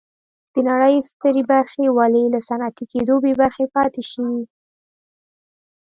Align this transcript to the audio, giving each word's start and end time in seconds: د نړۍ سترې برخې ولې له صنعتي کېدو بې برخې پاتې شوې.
د 0.53 0.55
نړۍ 0.69 0.95
سترې 1.09 1.43
برخې 1.51 1.85
ولې 1.97 2.23
له 2.33 2.39
صنعتي 2.47 2.85
کېدو 2.91 3.15
بې 3.23 3.31
برخې 3.41 3.65
پاتې 3.75 4.01
شوې. 4.11 4.43